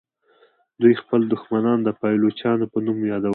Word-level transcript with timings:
دوی 0.81 0.93
خپل 1.01 1.21
دښمنان 1.33 1.79
د 1.83 1.89
پایلوچانو 2.01 2.65
په 2.73 2.77
نوم 2.85 2.99
یادول. 3.11 3.29